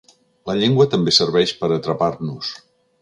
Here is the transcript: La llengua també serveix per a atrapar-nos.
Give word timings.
La 0.49 0.53
llengua 0.61 0.87
també 0.95 1.13
serveix 1.19 1.53
per 1.59 1.69
a 1.71 1.77
atrapar-nos. 1.77 2.51